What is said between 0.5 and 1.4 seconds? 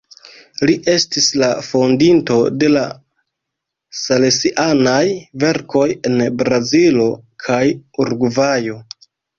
Li estis